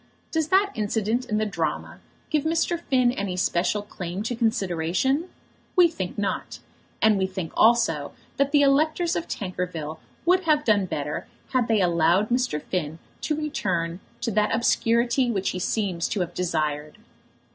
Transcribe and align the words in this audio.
Does 0.31 0.47
that 0.47 0.71
incident 0.73 1.25
in 1.29 1.37
the 1.37 1.45
drama 1.45 1.99
give 2.31 2.43
Mr. 2.43 2.79
Finn 2.81 3.11
any 3.11 3.37
special 3.37 3.83
claim 3.83 4.23
to 4.23 4.35
consideration? 4.35 5.29
We 5.75 5.89
think 5.89 6.17
not; 6.17 6.57
and 7.03 7.19
we 7.19 7.27
think 7.27 7.53
also 7.55 8.11
that 8.37 8.51
the 8.51 8.63
electors 8.63 9.15
of 9.15 9.27
Tankerville 9.27 9.99
would 10.25 10.45
have 10.45 10.65
done 10.65 10.87
better 10.87 11.27
had 11.53 11.67
they 11.67 11.81
allowed 11.81 12.29
Mr. 12.29 12.59
Finn 12.59 12.97
to 13.21 13.35
return 13.35 13.99
to 14.21 14.31
that 14.31 14.55
obscurity 14.55 15.29
which 15.29 15.51
he 15.51 15.59
seems 15.59 16.07
to 16.07 16.21
have 16.21 16.33
desired. 16.33 16.97